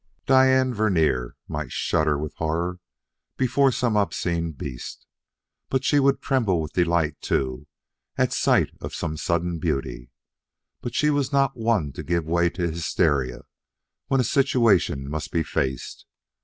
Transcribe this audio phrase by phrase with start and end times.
[0.25, 2.79] Diane Vernier might shudder with horror
[3.37, 5.05] before some obscene beast
[5.81, 7.67] she would tremble with delight, too,
[8.17, 10.09] at sight of some sudden beauty
[10.81, 13.41] but she was not one to give way to hysteria
[14.07, 16.07] when a situation must be faced.